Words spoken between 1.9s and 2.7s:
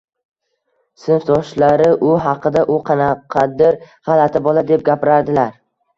u haqida